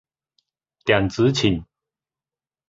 [0.83, 1.63] 電子秤